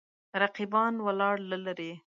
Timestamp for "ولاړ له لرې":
1.05-1.91